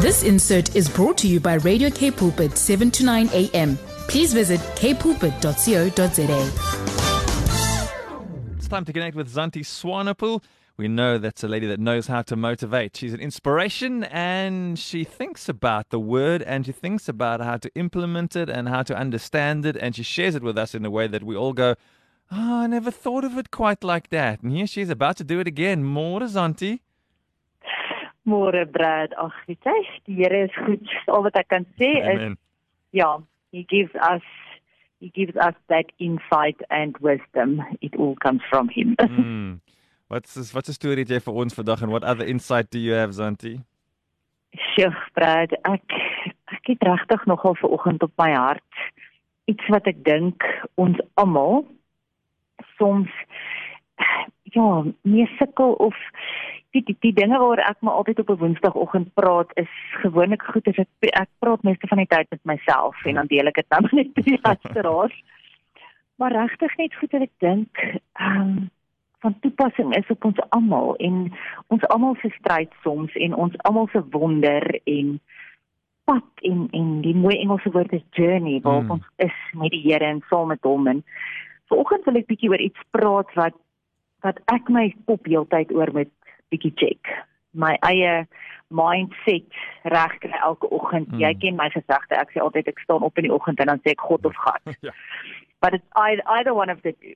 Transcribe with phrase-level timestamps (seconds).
[0.00, 3.76] This insert is brought to you by Radio K Pulpit 7 to 9 a.m.
[4.06, 6.52] Please visit kpulpit.co.za.
[8.56, 10.44] It's time to connect with Zanti Swanepoel.
[10.76, 12.96] We know that's a lady that knows how to motivate.
[12.96, 17.68] She's an inspiration and she thinks about the word and she thinks about how to
[17.74, 19.76] implement it and how to understand it.
[19.76, 21.74] And she shares it with us in a way that we all go,
[22.30, 24.44] Oh, I never thought of it quite like that.
[24.44, 25.82] And here she's about to do it again.
[25.82, 26.82] More Zanti.
[28.28, 29.14] Môre Brad.
[29.16, 30.92] Ag, weet jy, die Here is goed.
[31.14, 32.36] Al wat ek kan sê is Amen.
[32.96, 33.16] ja,
[33.54, 34.26] he gives us
[34.98, 37.62] he gives us that insight and wisdom.
[37.80, 38.96] It all comes from him.
[39.08, 39.60] Mm.
[40.08, 42.78] What's this, what's 'n storie het jy vir ons vandag and what other insight do
[42.78, 43.60] you have Zanti?
[44.56, 45.84] Sjoe, Brad, ek
[46.48, 48.80] ek het regtig nogal ver oggend op my hart
[49.48, 50.44] iets wat ek dink
[50.80, 51.64] ons almal
[52.76, 53.12] soms
[54.54, 55.96] ja, mee sukkel of
[56.74, 59.72] die, die die dinge waaroor ek maar altyd op 'n Woensdagoggend praat is
[60.04, 63.46] gewoonlik goed as ek ek praat meeste van die tyd met myself en dan deel
[63.46, 65.22] ek dit net met die luisteraars.
[66.16, 67.78] Maar regtig net goed wat ek dink
[68.12, 68.70] ehm um,
[69.18, 71.32] van toepassing is op ons almal en
[71.66, 75.20] ons almal se stryd soms en ons almal se wonder en
[76.04, 78.90] pad en en die mooi Engelse woord is journey waarop mm.
[78.90, 81.02] ons is met die Here en saam met hom en
[81.68, 83.58] vanoggend wil ek bietjie oor iets praat wat
[84.26, 86.10] wat ek my kop heeltyd oor met
[86.52, 87.10] bietjie check.
[87.52, 88.26] My eie
[88.68, 89.48] mindset
[89.82, 91.08] reg kry elke oggend.
[91.08, 91.14] Mm.
[91.16, 91.20] Mm.
[91.24, 93.82] Jy ken my gesegde, ek sê altyd ek staan op in die oggend en dan
[93.84, 94.62] sê ek God of gat.
[94.86, 94.94] Ja.
[95.60, 97.14] But it's either, either one of the two.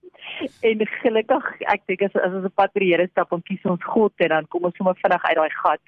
[0.68, 3.64] en gelukkig ek dink as as ons 'n pad met die Here stap, dan kies
[3.64, 5.82] ons God en dan kom ons sommer vinnig uit daai gat.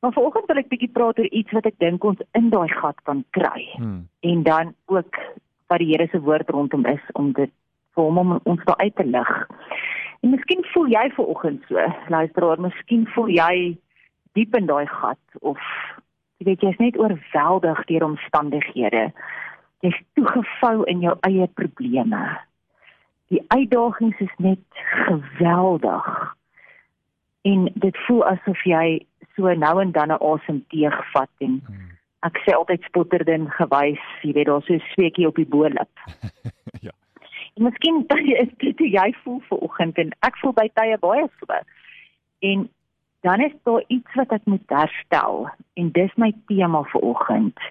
[0.00, 3.00] Maar vanoggend wil ek bietjie praat oor iets wat ek dink ons in daai gat
[3.08, 4.08] kan kry Hmm.
[4.20, 5.16] en dan ook
[5.68, 7.50] wat die Here se woord rondom is om dit
[7.94, 9.32] vir hom om ons daar uit te lig.
[10.20, 13.78] En miskien voel jy ver oggend so, luisteraar, miskien voel jy
[14.32, 15.58] diep in daai gat of
[16.38, 19.08] jy weet jy's net oorweldig deur omstandighede.
[19.80, 22.22] Jy's toegevou in jou eie probleme.
[23.28, 26.34] Die uitdagings is net geweldig.
[27.42, 29.06] En dit voel asof jy
[29.36, 31.90] so nou en dan 'n asem teëgvat en Hmm.
[32.22, 35.94] ek sê altyd spotterde en gewys, jy weet daar's so 'n sweekie op die bo-lip.
[36.80, 36.90] Ja.
[37.56, 38.04] En miskien
[38.44, 41.60] is dit hoe jy voel ver oggend en ek voel by tye baie so.
[42.38, 42.68] En
[43.26, 47.70] dan is daar iets wat ek moet herstel en dis my tema vir oggend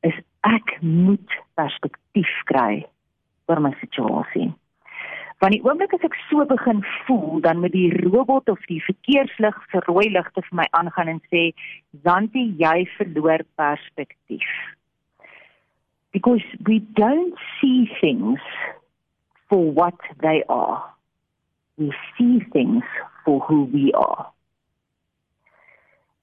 [0.00, 2.82] is ek moet perspektief kry
[3.48, 4.50] oor my situasie.
[5.42, 9.56] Want die oomblik as ek so begin voel, dan met die robot of die verkeerslig
[9.72, 11.50] se rooi ligte vir my aangaan en sê,
[12.04, 14.52] "Zanti, jy verloor perspektief."
[16.12, 18.40] Because we don't see things
[19.52, 20.82] for what they are.
[21.76, 22.84] We see things
[23.22, 24.26] for who we are.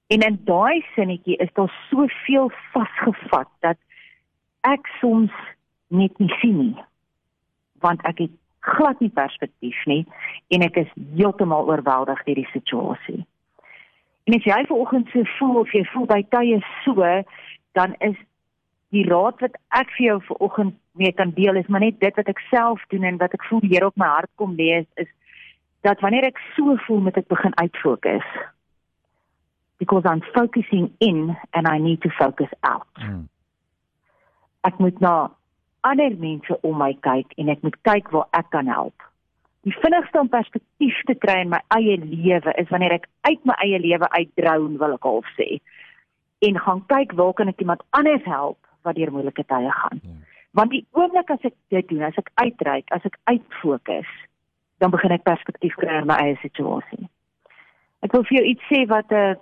[0.06, 3.78] En in daai sinnetjie is daar soveel vasgevat dat
[4.60, 5.30] ek soms
[5.86, 6.84] net nie sien nie.
[7.78, 8.34] Want ek het
[8.66, 10.02] glad nie perspektief nie
[10.50, 13.20] en ek is heeltemal oorweldig deur die situasie.
[14.26, 17.14] En as jy vanoggend so voel of jy voel by tye so,
[17.78, 18.18] dan is
[18.94, 22.28] die raad wat ek vir jou vanoggend mee kan deel is maar net dit wat
[22.28, 24.88] ek self doen en wat ek voel die Here op my hart kom lê is,
[25.04, 25.10] is
[25.86, 28.26] dat wanneer ek so voel moet ek begin uitfokus.
[29.80, 32.90] Because I'm focusing in and I need to focus out.
[33.00, 33.28] Hmm.
[34.68, 35.30] Ek moet na
[35.88, 39.06] ander mense om my kyk en ek moet kyk waar ek kan help.
[39.64, 43.56] Die vinnigste om perspektief te kry in my eie lewe is wanneer ek uit my
[43.64, 45.62] eie lewe uitdroon wil ek half sê
[46.44, 50.00] en gaan kyk waar kan ek iemand anders help wat deur moeilike tye gaan.
[50.02, 50.16] Ja.
[50.58, 54.10] Want die oomblik as ek dit doen, as ek uitreik, as ek uitfokus,
[54.82, 57.06] dan begin ek perspektief kry in my eie situasie.
[58.02, 59.38] Ek wil vir jou iets sê wat 'n uh,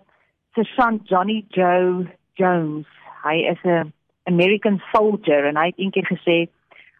[0.54, 2.86] sergeant Johnny Joe Jones,
[3.24, 3.92] hy is 'n
[4.26, 6.48] American soldier en hy het eendag gesê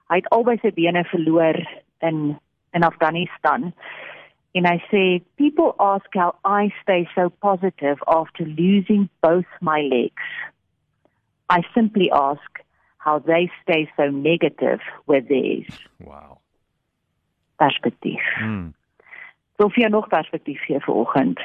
[0.08, 1.56] hy het albei sy bene verloor
[2.00, 2.38] in
[2.72, 3.72] in Afghanistan.
[4.54, 10.24] And I say, people ask how I stay so positive after losing both my legs.
[11.48, 12.40] I simply ask
[12.98, 15.66] how they stay so negative with theirs.
[16.00, 16.38] Wow.
[17.60, 18.20] Perspektief.
[19.56, 21.40] So vir jou nog perspektief gee vir oggend.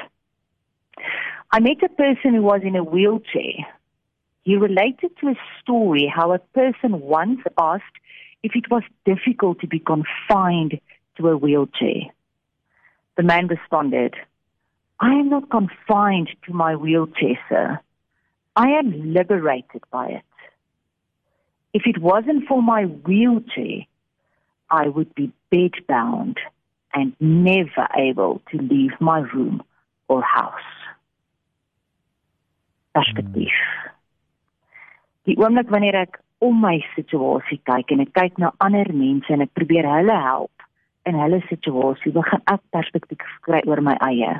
[1.50, 3.66] I met a person who was in a wheelchair.
[4.42, 7.98] He related to a story how a person once asked
[8.42, 10.80] if it was difficult to be confined
[11.16, 12.12] to a wheelchair.
[13.16, 14.14] The man responded,
[15.00, 17.80] I am not confined to my wheelchair, sir.
[18.56, 20.22] I am liberated by it.
[21.72, 23.86] If it wasn't for my wheelchair,
[24.70, 26.36] I would be bedbound
[26.92, 29.62] and never able to leave my room
[30.08, 30.62] or house.
[32.94, 33.54] perspektief.
[35.26, 39.44] Die oomblik wanneer ek om my situasie kyk en ek kyk na ander mense en
[39.44, 40.66] ek probeer hulle help
[41.08, 44.36] in hulle situasie, begin ek perspektief kry oor my eie.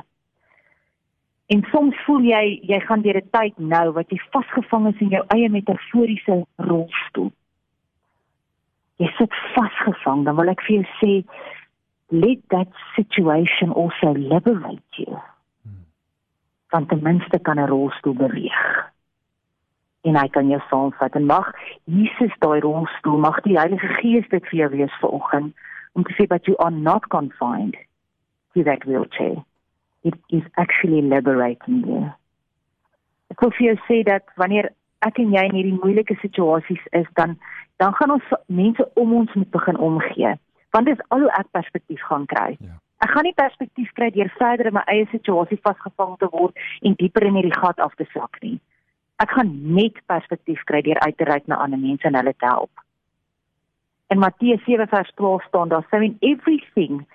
[1.45, 5.09] En soms voel jy jy gaan deur 'n tyd nou wat jy vasgevang is in
[5.13, 7.31] jou eie metaforiese rolstoel.
[8.97, 11.13] Jy sit vasgevang, dan wil ek vir jou sê
[12.09, 15.21] let that situation also liberate you.
[16.69, 18.91] Want ten minste kan 'n rolstoel beweeg.
[20.01, 21.53] En hy kan jou saamvat en mag
[21.83, 25.53] Jesus daai rolstoel, mag die Heilige Gees dit vir jou wees vanoggend
[25.93, 27.77] om te sê that you are not confined
[28.53, 29.45] to that wheelchair
[30.05, 32.05] it is actually liberating you.
[33.33, 34.69] Ek wil vir jou sê dat wanneer
[35.05, 37.35] ek en jy in hierdie moeilike situasies is, dan
[37.81, 40.29] dan gaan ons mense om ons moet begin omgee.
[40.71, 42.53] Want dis al hoe ek perspektief gaan kry.
[42.63, 42.77] Ja.
[43.03, 46.55] Ek gaan nie perspektief kry deur verder in my eie situasie vasgevang te word
[46.87, 48.55] en dieper in hierdie gat af te sak nie.
[49.23, 52.47] Ek gaan net perspektief kry deur uit te reik na ander mense en hulle te
[52.47, 52.71] help.
[54.13, 57.05] In Matteus 7:12 staan daar, "So in everything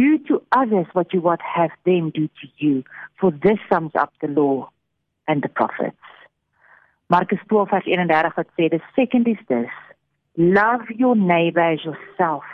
[0.00, 2.84] Do to others what you would have them do to you,
[3.20, 4.70] for this sums up the law
[5.28, 6.06] and the prophets.
[7.10, 9.68] Markus 12 vers 31 wat sê the second is this
[10.38, 12.44] love your neighbor as yourself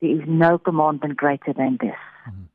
[0.00, 2.00] there is no commandment greater than this.
[2.24, 2.46] Hmm.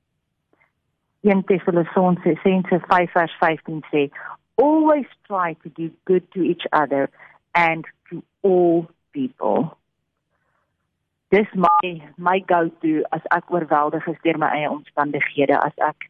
[1.32, 4.12] In Thessalonians 5 vers 15 sê
[4.58, 7.10] always try to do good to each other
[7.56, 9.78] and to all people
[11.34, 16.06] dis my my go-to as ek oorweldig is deur my eie omstandighede, as ek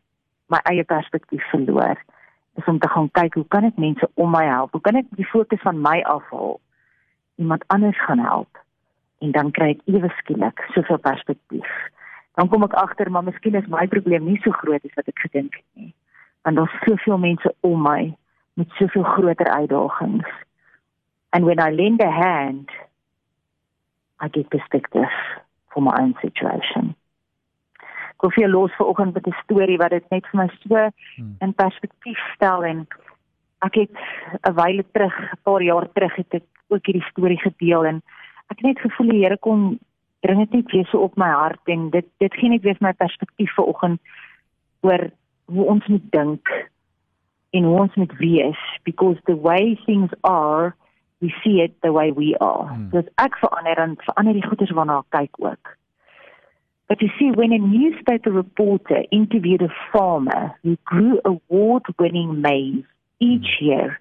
[0.51, 1.95] my eie perspektief verloor,
[2.59, 4.75] is om te gaan kyk hoe kan ek mense om my help?
[4.75, 6.59] Hoe kan ek die fokus van my afhaal?
[7.39, 8.59] Iemand anders gaan help
[9.23, 11.71] en dan kry ek ewe skielik soveel perspektief.
[12.35, 15.23] Dan kom ek agter maar miskien is my probleem nie so groot as wat ek
[15.23, 15.93] gedink het nie.
[16.43, 18.11] Want daar's soveel mense om my
[18.59, 20.27] met soveel groter uitdagings.
[21.31, 22.69] And when I lend a hand,
[24.23, 25.13] I get perspective
[25.73, 26.95] for my own situation.
[28.13, 30.75] Ek wil vir los vanoggend met 'n storie wat dit net vir my so
[31.15, 31.35] hmm.
[31.41, 32.87] in perspektief stel en
[33.67, 33.97] ek het
[34.47, 38.01] 'n wyle terug, 'n paar jaar terug het ek ook hierdie storie gedeel en
[38.49, 39.79] ek het net gevoel die Here kom
[40.23, 42.93] dring dit net weer so op my hart en dit dit gee net weer my
[42.93, 43.99] perspektief vanoggend
[44.81, 45.09] oor
[45.45, 46.47] hoe ons moet dink
[47.51, 50.75] en hoe ons moet wees because the way things are
[51.23, 52.67] we see it the way we are.
[52.67, 52.89] Hmm.
[52.91, 55.77] So ek verander en verander die goeders waarna ek kyk ook.
[56.89, 62.83] But you see when a newspaper reporter interviewed a farmer who grew award-winning maize
[63.19, 63.65] each hmm.
[63.65, 63.99] year,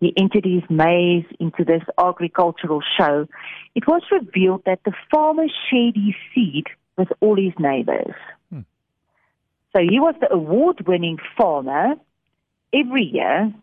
[0.00, 3.28] he entered his maize into this agricultural show.
[3.76, 6.66] It was revealed that the farmer shared his seed
[6.96, 8.18] with all his neighbors.
[8.50, 8.66] Hmm.
[9.76, 11.94] So he was the award-winning farmer
[12.74, 13.54] every year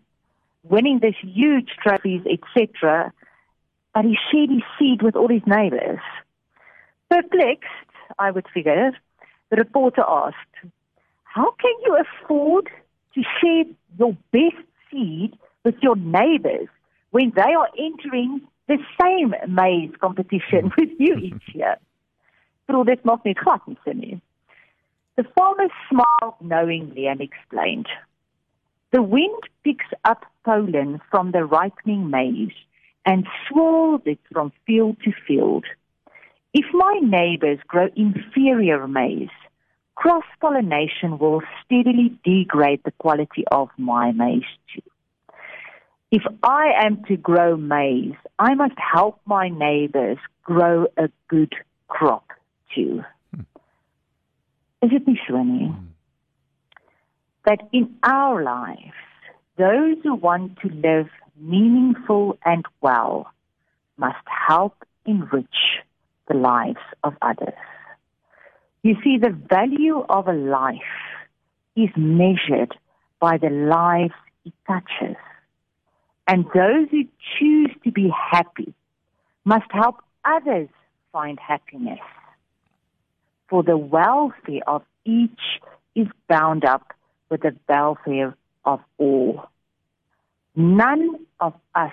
[0.70, 3.14] winning this huge trophies, etc.
[3.94, 6.00] But he shared his seed with all his neighbors.
[7.10, 7.70] Perplexed,
[8.20, 8.92] I would figure,
[9.50, 10.36] the reporter asked,
[11.24, 12.70] How can you afford
[13.14, 13.66] to share
[13.98, 16.68] your best seed with your neighbors
[17.12, 21.78] when they are entering the same maize competition with you each year?
[25.18, 27.88] The farmer smiled knowingly and explained,
[28.92, 32.56] The wind picks up pollen from the ripening maize
[33.06, 35.66] and swirls it from field to field.
[36.54, 39.30] If my neighbors grow inferior maize,
[39.96, 44.82] cross pollination will steadily degrade the quality of my maize too.
[46.12, 51.54] If I am to grow maize, I must help my neighbors grow a good
[51.88, 52.32] crop
[52.74, 53.04] too.
[53.34, 53.42] Hmm.
[54.82, 55.74] Is it nie so nie?
[57.46, 58.94] That in our lives,
[59.58, 63.32] those who want to live meaningful and well
[63.98, 64.74] must help
[65.06, 65.46] enrich
[66.28, 67.54] the lives of others.
[68.84, 70.80] You see, the value of a life
[71.76, 72.76] is measured
[73.20, 74.14] by the lives
[74.46, 75.18] it touches.
[76.28, 77.04] And those who
[77.38, 78.74] choose to be happy
[79.44, 80.70] must help others
[81.12, 82.00] find happiness.
[83.50, 85.62] For the welfare of each
[85.96, 86.94] is bound up
[87.30, 89.50] with the welfare of all.
[90.56, 91.92] None of us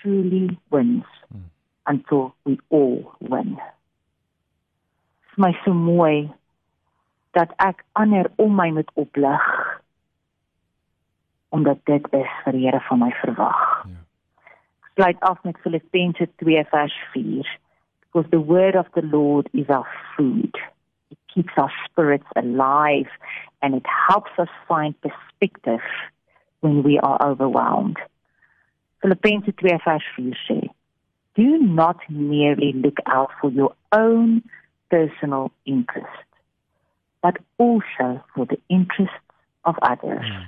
[0.00, 1.04] truly wins
[1.34, 1.42] mm.
[1.86, 3.58] until we all win.
[5.28, 6.30] Dit is my so mooi
[7.36, 9.44] dat ek ander om my moet oplig
[11.48, 13.60] omdat dit is vir die Here van my verwag.
[13.88, 14.00] Ja.
[14.94, 17.58] Sluit af met Filippense 2 vers 4.
[18.00, 20.58] Because the word of the Lord is our food.
[21.34, 23.06] Keeps our spirits alive
[23.62, 25.80] and it helps us find perspective
[26.60, 27.98] when we are overwhelmed.
[29.02, 30.70] Filippense 2 vers 4 sê:
[31.36, 34.42] Do not merely look out for your own
[34.90, 36.26] personal interest,
[37.22, 39.14] but also for the interests
[39.64, 40.24] of others.
[40.24, 40.46] Mm.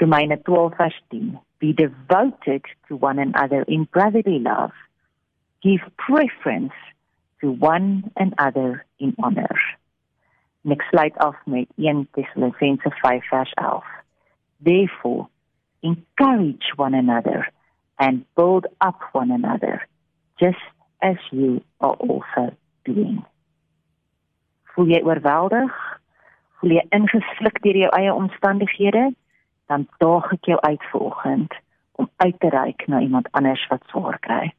[0.00, 4.72] Romeine 12 vers 10 Be devoted to one another in brotherly love.
[5.62, 6.74] Give preference
[7.44, 9.56] to one another in honor.
[10.64, 13.84] Next slide af met 1 Thessalonians 5 vers 11.
[14.60, 15.28] Therefore,
[15.80, 17.52] encourage one another
[17.98, 19.86] and build up one another,
[20.40, 20.64] just
[21.02, 23.20] as you are also doing.
[24.72, 25.76] Voel jy oorweldig?
[26.58, 29.10] Voel jy ingesluk deur jou eie omstandighede?
[29.68, 31.52] Dan daag ek jou uit vanoggend
[32.00, 34.54] om uit te reik na iemand anders wat swaar kry.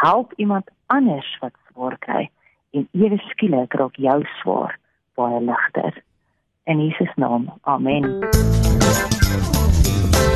[0.00, 2.26] Help iemand anders wat swaar kry
[2.74, 4.74] en ewe skielik raak jou swaar
[5.16, 6.02] baie ligter.
[6.66, 7.48] In Jesus naam.
[7.64, 8.20] Amen.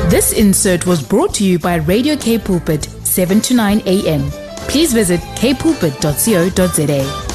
[0.09, 4.21] This insert was brought to you by Radio K Pulpit 7 to 9 a.m.
[4.67, 7.32] Please visit kpulpit.co.za.